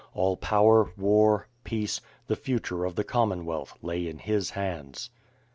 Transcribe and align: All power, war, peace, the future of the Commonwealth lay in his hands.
All 0.15 0.35
power, 0.35 0.91
war, 0.97 1.47
peace, 1.63 2.01
the 2.25 2.35
future 2.35 2.85
of 2.85 2.95
the 2.95 3.03
Commonwealth 3.03 3.77
lay 3.83 4.07
in 4.07 4.17
his 4.17 4.49
hands. 4.49 5.11